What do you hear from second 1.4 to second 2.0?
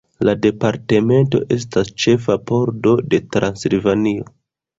estas